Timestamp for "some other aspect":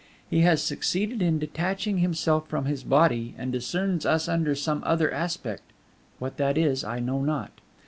4.55-5.61